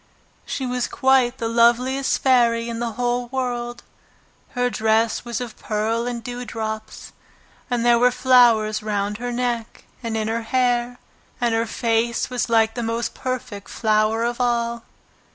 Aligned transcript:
She 0.47 0.65
was 0.65 0.87
quite 0.87 1.37
the 1.37 1.47
loveliest 1.47 2.23
fairy 2.23 2.69
in 2.69 2.79
the 2.79 2.93
whole 2.93 3.27
world. 3.27 3.83
Her 4.55 4.67
dress 4.67 5.23
was 5.23 5.39
of 5.39 5.59
pearl 5.59 6.07
and 6.07 6.23
dew 6.23 6.43
drops, 6.43 7.11
and 7.69 7.85
there 7.85 7.99
were 7.99 8.09
flowers 8.09 8.81
round 8.81 9.19
her 9.19 9.31
neck 9.31 9.83
and 10.01 10.17
in 10.17 10.27
her 10.27 10.41
hair, 10.41 10.97
and 11.39 11.53
her 11.53 11.67
face 11.67 12.31
was 12.31 12.49
like 12.49 12.73
the 12.73 12.81
most 12.81 13.13
perfect 13.13 13.69
flower 13.69 14.23
of 14.23 14.41
all. 14.41 14.85